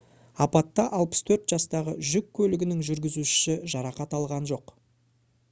апатта 0.45 0.85
64 0.99 1.45
жастағы 1.53 1.93
жүк 2.13 2.33
көлігінің 2.41 2.81
жүргізушісі 2.89 3.59
жарақат 3.77 4.19
алған 4.23 4.51
жоқ 4.55 4.77